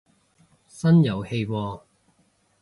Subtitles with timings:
[0.67, 1.81] 新遊戲喎